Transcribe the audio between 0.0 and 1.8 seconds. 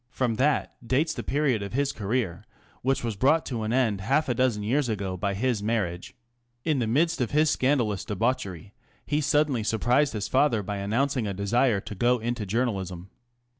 From that dates the period of